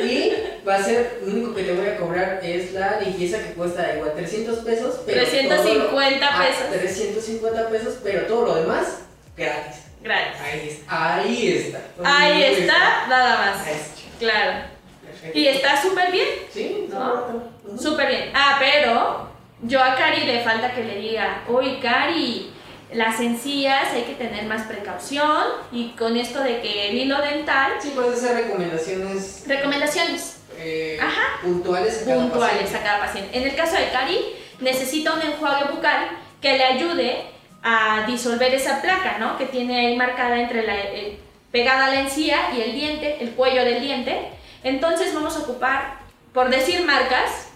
[0.01, 0.31] y
[0.67, 3.95] va a ser, lo único que te voy a cobrar es la limpieza que cuesta
[3.95, 6.71] igual 300 pesos, pero todo lo- 350 ah, pesos.
[6.71, 8.99] 350 pesos, pero todo lo demás
[9.35, 9.81] gratis.
[10.01, 10.41] Gracias.
[10.41, 11.15] Ahí está.
[11.15, 11.79] Ahí está.
[12.03, 13.67] Ahí está, nada más.
[13.67, 14.17] Ahí está.
[14.19, 14.65] Claro.
[15.05, 15.39] Perfecto.
[15.39, 16.27] Y está súper bien.
[16.51, 17.51] Sí, ¿No?
[17.79, 18.31] Súper bien.
[18.33, 19.29] Ah, pero
[19.61, 22.52] yo a Cari le falta que le diga, oye Cari,
[22.95, 27.73] las encías hay que tener más precaución y con esto de que el hilo dental,
[27.81, 31.41] Sí, puedes hacer recomendaciones recomendaciones eh, Ajá.
[31.41, 32.77] puntuales a cada puntuales paciente.
[32.77, 33.37] a cada paciente.
[33.37, 34.19] En el caso de Cari,
[34.61, 36.09] necesita un enjuague bucal
[36.41, 37.21] que le ayude
[37.63, 39.37] a disolver esa placa, ¿no?
[39.37, 41.17] Que tiene ahí marcada entre la, eh,
[41.51, 44.29] pegada a la encía y el diente, el cuello del diente.
[44.63, 45.99] Entonces vamos a ocupar,
[46.33, 47.49] por decir marcas,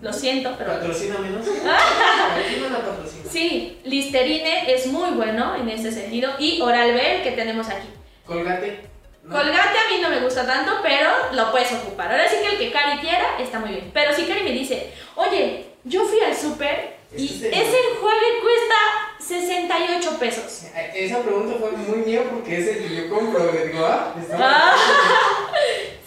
[0.00, 1.46] lo siento, pero Patrocina menos.
[3.30, 7.88] Sí, Listerine es muy bueno en ese sentido y Oral-B que tenemos aquí.
[8.26, 8.80] Colgate.
[9.24, 9.34] ¿no?
[9.36, 12.10] Colgate a mí no me gusta tanto, pero lo puedes ocupar.
[12.10, 13.90] Ahora sí que el que Cari quiera está muy bien.
[13.92, 17.76] Pero si Cari me dice, oye, yo fui al súper y Este es el- ese
[17.92, 18.74] enjuague cuesta
[19.20, 20.64] 68 pesos.
[20.94, 23.50] Esa pregunta fue muy mía porque es el que yo compro.
[23.52, 24.74] Digo, ah, está Ah.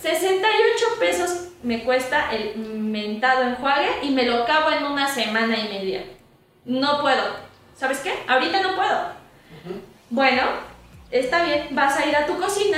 [0.02, 5.70] 68 pesos me cuesta el mentado enjuague y me lo acabo en una semana y
[5.70, 6.04] media.
[6.66, 7.24] No puedo.
[7.78, 8.14] ¿Sabes qué?
[8.28, 9.22] Ahorita no puedo.
[10.10, 10.42] Bueno,
[11.12, 12.78] está bien, vas a ir a tu cocina,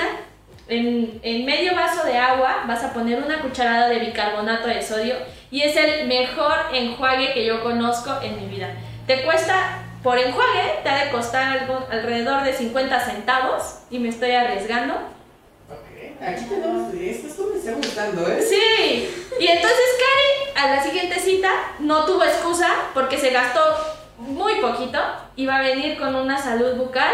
[0.67, 5.15] en, en medio vaso de agua vas a poner una cucharada de bicarbonato de sodio
[5.51, 8.73] y es el mejor enjuague que yo conozco en mi vida.
[9.07, 14.09] Te cuesta, por enjuague, te ha de costar algo, alrededor de 50 centavos y me
[14.09, 14.95] estoy arriesgando.
[14.95, 16.93] Ok, Aquí tenemos.
[16.93, 18.41] Esto me está gustando, ¿eh?
[18.41, 23.61] Sí, y entonces Cari a la siguiente cita no tuvo excusa porque se gastó
[24.17, 24.99] muy poquito
[25.35, 27.13] y va a venir con una salud bucal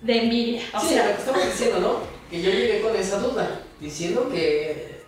[0.00, 0.62] de envidia.
[0.74, 1.98] O sí, sea, lo que estamos diciendo, ¿no?
[2.30, 5.02] Que yo llegué con esa duda, diciendo que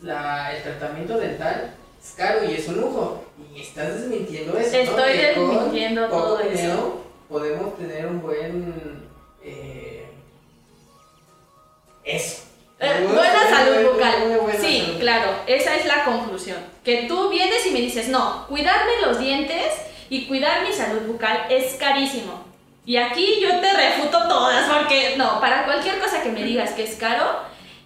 [0.00, 3.24] la, el tratamiento dental es caro y es un lujo.
[3.54, 4.72] Y estás desmintiendo eso.
[4.76, 4.82] ¿no?
[4.82, 7.04] Estoy Que desmintiendo todo eso.
[7.28, 9.08] Podemos tener un buen.
[9.44, 10.06] eh,
[12.04, 12.42] eso.
[12.80, 14.38] Eh, buena salud bucal.
[14.40, 14.98] buena Sí, salud.
[15.00, 16.58] claro, esa es la conclusión.
[16.84, 19.72] Que tú vienes y me dices, no, cuidarme los dientes
[20.10, 22.44] y cuidar mi salud bucal es carísimo.
[22.84, 26.82] Y aquí yo te refuto todas, porque no, para cualquier cosa que me digas que
[26.82, 27.24] es caro,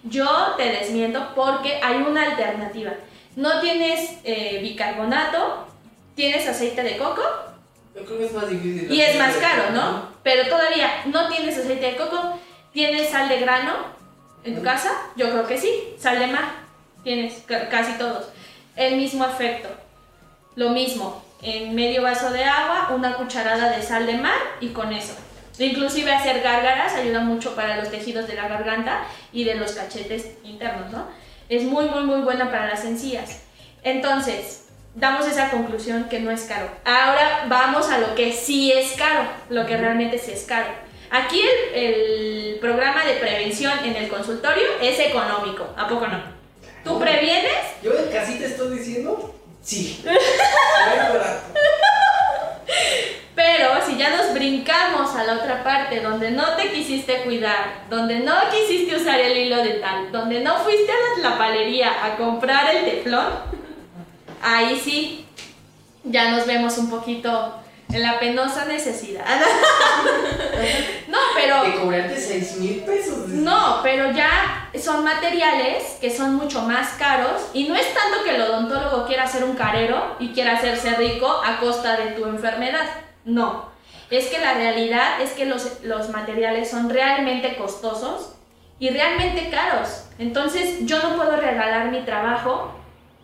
[0.03, 0.27] yo
[0.57, 2.93] te desmiento porque hay una alternativa.
[3.37, 5.67] No tienes eh, bicarbonato,
[6.15, 7.21] tienes aceite de coco
[7.95, 8.91] Yo creo que es más difícil.
[8.91, 10.09] y es más caro, ¿no?
[10.23, 12.39] Pero todavía no tienes aceite de coco,
[12.73, 13.73] tienes sal de grano
[14.43, 15.69] en tu casa, yo creo que sí,
[15.99, 16.45] sal de mar,
[17.03, 18.29] tienes ca- casi todos.
[18.75, 19.69] El mismo efecto,
[20.55, 24.91] lo mismo, en medio vaso de agua, una cucharada de sal de mar y con
[24.93, 25.13] eso.
[25.59, 30.31] Inclusive hacer gárgaras ayuda mucho para los tejidos de la garganta y de los cachetes
[30.43, 31.07] internos, ¿no?
[31.49, 33.41] Es muy, muy, muy buena para las encías.
[33.83, 36.69] Entonces, damos esa conclusión que no es caro.
[36.83, 40.67] Ahora vamos a lo que sí es caro, lo que realmente sí es caro.
[41.09, 41.41] Aquí
[41.73, 46.21] el, el programa de prevención en el consultorio es económico, ¿a poco no?
[46.83, 47.53] ¿Tú previenes?
[47.81, 50.03] Yo casi te estoy diciendo, sí.
[53.37, 58.21] Pero si ya nos brincamos a la otra parte, donde no te quisiste cuidar, donde
[58.21, 62.85] no quisiste usar el hilo dental, donde no fuiste a la palería a comprar el
[62.85, 63.27] teflón,
[64.41, 65.27] ahí sí,
[66.03, 67.53] ya nos vemos un poquito
[67.93, 69.23] en la penosa necesidad.
[71.07, 71.63] no, pero...
[71.63, 73.27] De cobrarte 6 mil pesos.
[73.27, 78.33] No, pero ya son materiales que son mucho más caros y no es tanto que
[78.33, 82.87] el odontólogo quiera ser un carero y quiera hacerse rico a costa de tu enfermedad.
[83.27, 83.65] No,
[84.09, 88.33] es que la realidad es que los, los materiales son realmente costosos
[88.79, 90.05] y realmente caros.
[90.17, 92.73] Entonces yo no puedo regalar mi trabajo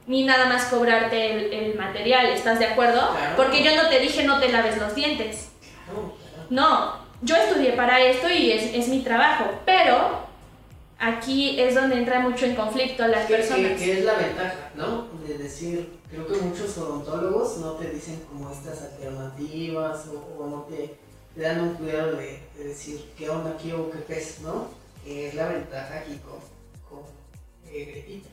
[0.06, 3.00] ni nada más cobrarte el, el material, ¿estás de acuerdo?
[3.16, 3.36] Claro.
[3.38, 5.52] Porque yo no te dije no te laves los dientes.
[5.86, 6.48] Claro, claro.
[6.50, 10.20] No, yo estudié para esto y es, es mi trabajo, pero
[11.00, 13.80] aquí es donde entra mucho en conflicto las ¿Qué, personas.
[13.80, 15.08] qué es la ventaja, no?
[15.28, 20.62] De decir, creo que muchos odontólogos no te dicen como estas alternativas o, o no
[20.64, 20.98] te,
[21.34, 24.68] te dan un cuidado de, de decir qué onda aquí o qué pez, ¿no?
[25.04, 26.40] Que es la ventaja aquí con,
[26.90, 27.06] con
[27.72, 28.30] eh, Grepita.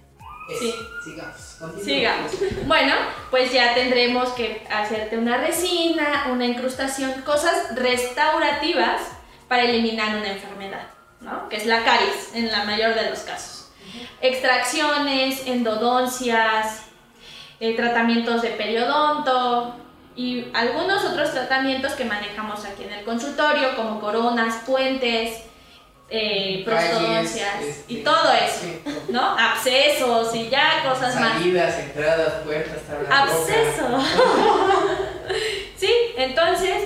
[0.51, 0.75] Eso, Sí.
[1.05, 1.85] Sigamos.
[1.85, 2.33] Sigamos.
[2.67, 2.95] Bueno,
[3.31, 9.01] pues ya tendremos que hacerte una resina, una incrustación, cosas restaurativas
[9.49, 10.89] para eliminar una enfermedad,
[11.21, 11.49] ¿no?
[11.49, 13.60] Que es la caries en la mayor de los casos.
[14.21, 16.83] Extracciones, endodoncias,
[17.61, 19.77] eh, tratamientos de periodonto
[20.17, 25.43] y algunos otros tratamientos que manejamos aquí en el consultorio, como coronas, puentes,
[26.13, 28.61] eh, prostodoncias este, y todo eso.
[28.63, 29.39] sí, ¿no?
[29.39, 31.35] Abscesos y ya cosas más.
[31.35, 33.13] Salidas, entradas, puertas, tablas.
[33.13, 33.99] Absceso.
[35.77, 36.83] sí, entonces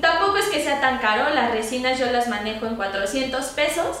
[0.00, 3.98] tampoco es que sea tan caro, las resinas yo las manejo en 400 pesos,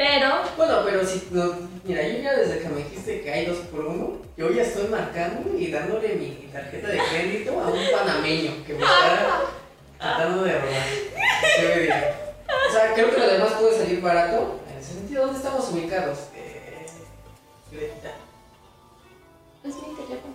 [0.00, 1.52] pero Bueno, pero si no,
[1.84, 4.88] mira, yo ya desde que me dijiste que hay dos por uno, yo ya estoy
[4.88, 9.42] marcando y dándole mi tarjeta de crédito a un panameño que me está
[9.98, 10.86] tratando de robar.
[11.54, 12.04] Se ve bien.
[12.48, 14.60] O sea, creo que lo demás puede salir barato.
[14.72, 16.18] En ese sentido, ¿dónde estamos ubicados?
[16.34, 16.86] Eh,
[17.70, 18.12] Greta.
[19.64, 20.30] Es mi teléfono.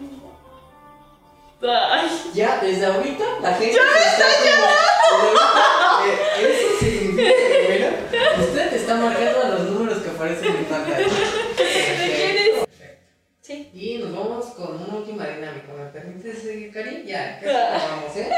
[1.91, 4.25] Ay, Ya, desde ahorita, la gente está
[5.09, 7.64] como- ahorita, eh, Eso significa
[8.39, 11.07] usted está marcando a los números que aparecen en pantalla.
[11.55, 12.65] quieres?
[13.41, 13.69] sí.
[13.73, 15.73] Y nos vamos con una última dinámica.
[15.77, 17.03] ¿Me permites seguir, Cari?
[17.05, 18.29] Ya, casi acabamos, ¿eh?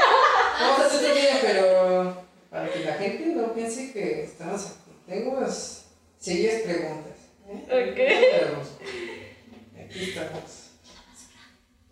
[0.60, 4.92] Vamos a hacer pequeña, pero para que la gente no piense que estamos aquí.
[5.06, 5.86] Tengo unas
[6.18, 7.14] serias preguntas.
[7.48, 7.64] ¿eh?
[7.66, 7.98] Ok.
[9.84, 10.68] Aquí estamos.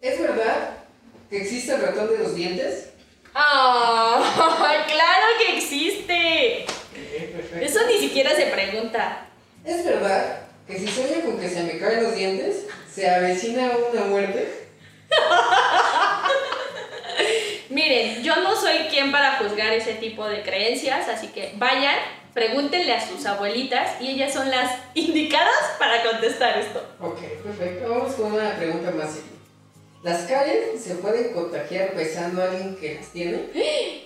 [0.01, 0.77] ¿Es verdad
[1.31, 2.91] que existe el ratón de los dientes?
[3.35, 4.85] ¡Ah!
[4.87, 6.76] ¡Claro que existe!
[7.61, 9.27] Eso ni siquiera se pregunta.
[9.65, 14.05] ¿Es verdad que si sueño con que se me caen los dientes, se avecina una
[14.05, 14.69] muerte?
[17.71, 21.97] Miren, yo no soy quien para juzgar ese tipo de creencias, así que vayan,
[22.33, 26.85] pregúntenle a sus abuelitas y ellas son las indicadas para contestar esto.
[27.01, 27.89] Ok, perfecto.
[27.89, 29.31] Vamos con una pregunta más seria.
[30.03, 33.51] ¿Las caries se pueden contagiar besando a alguien que las tiene?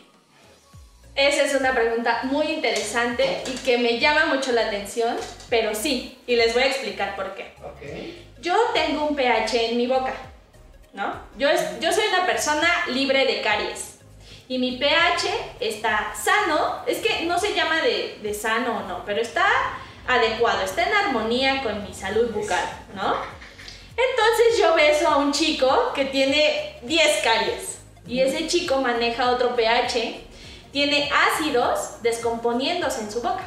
[1.14, 5.16] Esa es una pregunta muy interesante y que me llama mucho la atención,
[5.48, 7.52] pero sí, y les voy a explicar por qué.
[7.62, 8.40] Ok.
[8.40, 10.14] Yo tengo un pH en mi boca,
[10.94, 11.12] ¿no?
[11.36, 13.98] Yo, es- yo soy una persona libre de caries
[14.48, 15.28] y mi pH
[15.60, 19.46] está sano, es que no se llama de, de sano o no, pero está
[20.08, 23.14] adecuado, está en armonía con mi salud bucal, ¿no?
[23.90, 29.54] Entonces yo beso a un chico que tiene 10 caries y ese chico maneja otro
[29.54, 30.20] pH,
[30.72, 33.42] tiene ácidos descomponiéndose en su boca.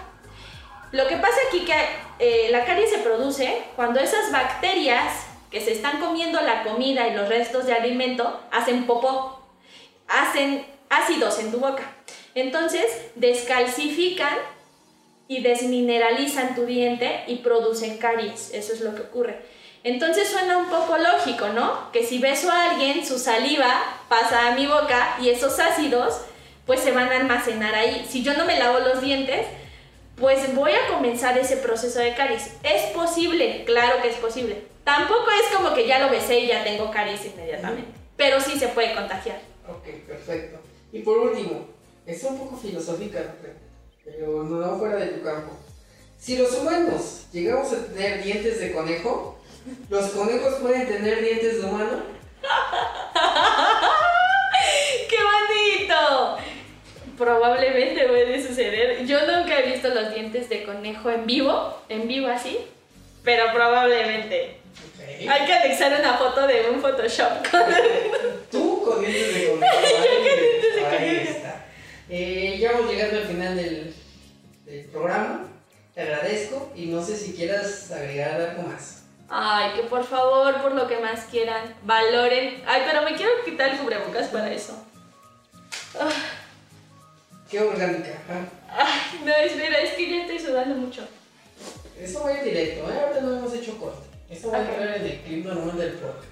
[0.91, 1.73] Lo que pasa aquí que
[2.19, 7.15] eh, la caries se produce cuando esas bacterias que se están comiendo la comida y
[7.15, 9.39] los restos de alimento hacen popó,
[10.07, 11.83] hacen ácidos en tu boca.
[12.35, 14.37] Entonces descalcifican
[15.27, 18.51] y desmineralizan tu diente y producen caries.
[18.53, 19.41] Eso es lo que ocurre.
[19.83, 21.91] Entonces suena un poco lógico, ¿no?
[21.91, 26.21] Que si beso a alguien, su saliva pasa a mi boca y esos ácidos
[26.65, 28.05] pues se van a almacenar ahí.
[28.09, 29.45] Si yo no me lavo los dientes,
[30.15, 32.51] pues voy a comenzar ese proceso de caries.
[32.63, 33.63] ¿Es posible?
[33.65, 34.63] Claro que es posible.
[34.83, 38.67] Tampoco es como que ya lo besé y ya tengo caries inmediatamente, pero sí se
[38.69, 39.39] puede contagiar.
[39.67, 40.59] Ok, perfecto.
[40.91, 41.67] Y por último,
[42.05, 43.33] es un poco filosófica
[44.03, 45.53] pero no fuera de tu campo.
[46.19, 49.39] Si los humanos llegamos a tener dientes de conejo,
[49.89, 52.03] ¿los conejos pueden tener dientes de humano?
[55.09, 56.37] ¡Qué bonito!
[57.17, 59.05] Probablemente puede suceder.
[59.05, 62.57] Yo nunca he visto los dientes de conejo en vivo, en vivo así,
[63.23, 64.57] pero probablemente.
[65.29, 67.61] Hay que anexar una foto de un Photoshop con
[68.51, 69.65] Tú con dientes de conejo.
[69.77, 71.31] Ahí, de ahí conejo.
[71.31, 71.65] está.
[72.09, 73.93] Eh, ya vamos llegando al final del,
[74.65, 75.47] del programa.
[75.93, 79.03] Te agradezco y no sé si quieras agregar algo más.
[79.29, 82.61] Ay, que por favor, por lo que más quieran, valoren.
[82.65, 84.75] Ay, pero me quiero quitar el cubrebocas para eso.
[85.99, 86.09] Ah,
[87.53, 88.09] Qué orgánica.
[88.31, 88.45] ¿ah?
[88.79, 91.07] Ay, no, espera, es que ya estoy sudando mucho.
[92.01, 92.99] Eso a ir directo, ¿eh?
[92.99, 94.07] Ahorita no hemos hecho corte.
[94.27, 94.69] Eso va a Ok.
[94.69, 96.25] entrar en el clip normal del podcast.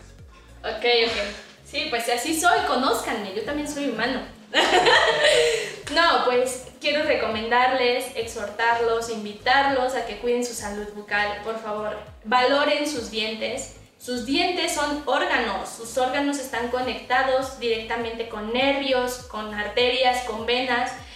[0.64, 1.18] Ok, ok.
[1.64, 4.22] Sí, pues así soy, conózcanme, yo también soy humano.
[5.94, 11.98] no, pues quiero recomendarles, exhortarlos, invitarlos a que cuiden su salud bucal, por favor.
[12.24, 13.76] Valoren sus dientes.
[14.00, 20.92] Sus dientes son órganos, sus órganos están conectados directamente con nervios, con arterias, con venas,
[20.92, 21.11] en-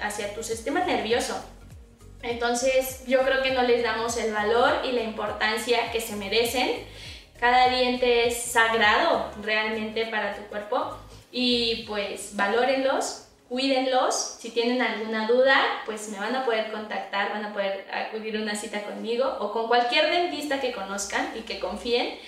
[0.00, 1.34] hacia tu sistema nervioso.
[2.22, 6.84] Entonces yo creo que no les damos el valor y la importancia que se merecen.
[7.38, 10.96] Cada diente es sagrado realmente para tu cuerpo
[11.30, 14.36] y pues valórenlos cuídenlos.
[14.38, 18.42] Si tienen alguna duda, pues me van a poder contactar, van a poder acudir a
[18.42, 22.18] una cita conmigo o con cualquier dentista que conozcan y que confíen.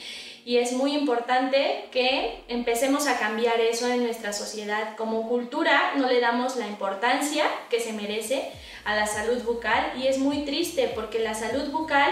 [0.48, 4.96] Y es muy importante que empecemos a cambiar eso en nuestra sociedad.
[4.96, 8.50] Como cultura no le damos la importancia que se merece
[8.86, 12.10] a la salud bucal y es muy triste porque la salud bucal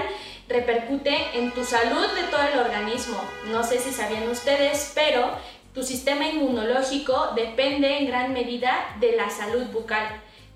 [0.49, 3.19] repercute en tu salud de todo el organismo.
[3.47, 5.31] No sé si sabían ustedes, pero
[5.73, 10.07] tu sistema inmunológico depende en gran medida de la salud bucal.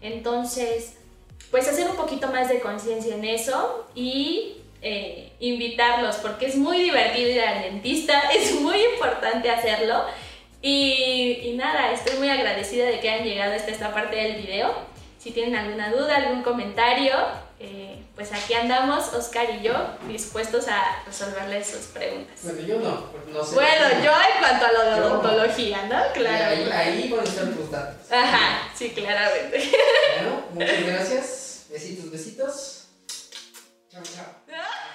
[0.02, 0.98] Entonces,
[1.50, 6.78] pues hacer un poquito más de conciencia en eso y eh, invitarlos porque es muy
[6.78, 10.04] divertido ir al dentista, es muy importante hacerlo.
[10.62, 14.74] Y, y, nada, estoy muy agradecida de que hayan llegado hasta esta parte del video.
[15.18, 17.14] Si tienen alguna duda, algún comentario,
[17.58, 19.74] eh, pues aquí andamos, Oscar y yo,
[20.08, 22.40] dispuestos a resolverles sus preguntas.
[22.42, 23.54] Bueno, yo no, no sé.
[23.54, 26.12] Bueno, yo en cuanto a lo de odontología, ¿no?
[26.14, 26.44] Claro.
[26.46, 28.10] Ahí, ahí van a estar tus datos.
[28.10, 29.70] Ajá, sí, claramente.
[30.16, 31.66] Bueno, muchas gracias.
[31.70, 32.88] Besitos, besitos.
[33.90, 34.39] Chao, chao.
[34.60, 34.66] Yeah.